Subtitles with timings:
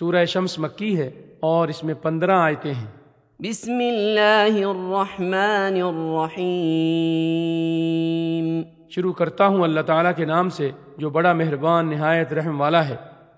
[0.00, 2.86] سورہ شمس مکی ہے اور اس میں پندرہ آیتیں ہیں۔
[3.38, 11.90] بسم اللہ الرحمن الرحیم۔ شروع کرتا ہوں اللہ تعالیٰ کے نام سے جو بڑا مہربان
[11.90, 12.96] نہایت رحم والا ہے۔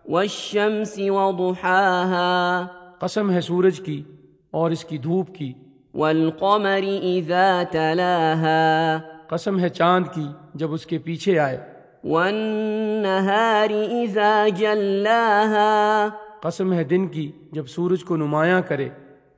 [0.08, 2.66] والشمس وضحاها۔
[2.98, 4.02] قسم ہے سورج کی
[4.50, 5.52] اور اس کی دھوپ کی۔
[5.94, 11.60] والقمر اذا تلاها۔ قسم ہے چاند کی جب اس کے پیچھے آئے۔
[12.04, 16.08] والنهار اذا جلاها۔
[16.42, 18.88] قسم ہے دن کی جب سورج کو نمایاں کرے۔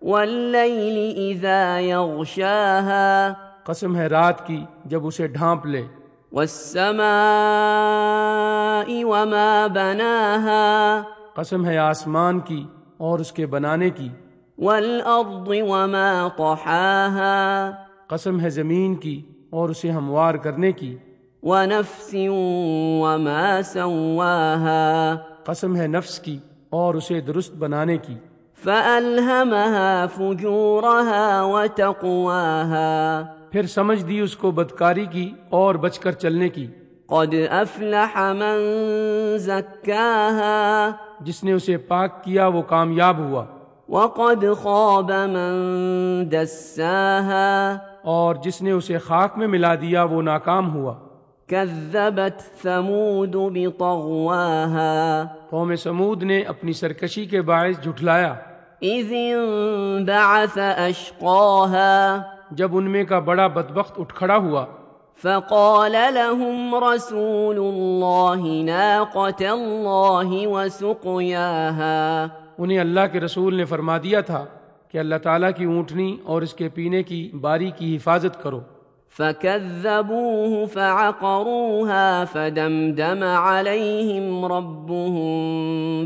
[0.03, 3.33] واللیل اذا یغشاها
[3.65, 5.83] قسم ہے رات کی جب اسے ڈھانپ لے۔
[6.33, 7.05] والسماء
[8.89, 11.03] وما بناها
[11.35, 12.67] قسم ہے آسمان کی
[12.97, 14.09] اور اس کے بنانے کی۔
[14.59, 17.71] والارض وما طحاها
[18.07, 20.97] قسم ہے زمین کی اور اسے ہموار کرنے کی۔
[21.43, 22.15] ونفس
[23.01, 25.15] وما سواها
[25.45, 26.39] قسم ہے نفس کی
[26.75, 28.15] اور اسے درست بنانے کی۔
[28.65, 36.67] فألهمها فجورها وتقواها۔ پھر سمجھ دی اس کو بدکاری کی اور بچ کر چلنے کی۔
[37.07, 38.59] قد افلح من
[39.39, 43.45] زكاها۔ جس نے اسے پاک کیا وہ کامیاب ہوا۔
[43.89, 50.95] وقد خاب من دساها۔ اور جس نے اسے خاک میں ملا دیا وہ ناکام ہوا۔
[51.47, 55.23] كذبت ثمود بطغواها.
[55.51, 58.35] قوم سمود نے اپنی سرکشی کے باعث جھٹلایا۔
[58.81, 62.17] إذ انبعث أشقاها
[62.51, 64.67] جب ان میں کا بڑا بدبخت اٹھ کھڑا ہوا۔
[65.23, 72.27] فقال لهم رسول الله ناقة الله وسقياها.
[72.59, 74.45] انہیں اللہ کے رسول نے فرما دیا تھا
[74.93, 78.61] کہ اللہ تعالیٰ کی اونٹنی اور اس کے پینے کی باری کی حفاظت کرو۔
[79.17, 85.29] فكذبوه فعقروها فدمدم عليهم ربهم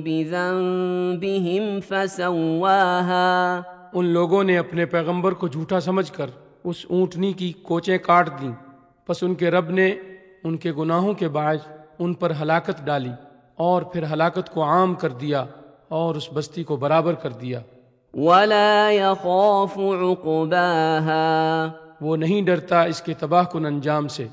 [0.01, 6.27] بذنبهم فسواها ان لوگوں نے اپنے پیغمبر کو جھوٹا سمجھ کر
[6.65, 8.53] اس اونٹنی کی کوچیں کاٹ دیں۔
[9.07, 9.89] پس ان کے رب نے
[10.45, 11.69] ان کے گناہوں کے باعث
[11.99, 13.13] ان پر ہلاکت ڈالی
[13.57, 15.45] اور پھر ہلاکت کو عام کر دیا
[15.89, 17.61] اور اس بستی کو برابر کر دیا۔
[18.15, 21.69] ولا يخاف عقباها
[22.01, 24.29] وہ نہیں ڈرتا اس کے تباہ کن انجام سے۔